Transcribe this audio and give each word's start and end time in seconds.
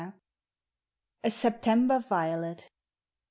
A 1.23 1.29
SEPTEMBER 1.29 1.99
VIOLET. 2.09 2.71